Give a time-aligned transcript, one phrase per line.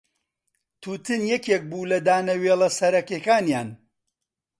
[0.81, 3.69] تووتن یەکێک بوو لە دانەوێڵە سەرەکییەکانیان.